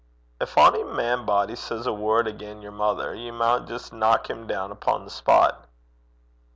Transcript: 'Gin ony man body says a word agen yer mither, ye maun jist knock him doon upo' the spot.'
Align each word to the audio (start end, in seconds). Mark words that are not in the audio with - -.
'Gin 0.39 0.49
ony 0.57 0.83
man 0.83 1.27
body 1.27 1.55
says 1.55 1.85
a 1.85 1.93
word 1.93 2.27
agen 2.27 2.59
yer 2.63 2.71
mither, 2.71 3.13
ye 3.13 3.29
maun 3.29 3.67
jist 3.67 3.93
knock 3.93 4.31
him 4.31 4.47
doon 4.47 4.71
upo' 4.71 4.97
the 4.97 5.11
spot.' 5.11 5.65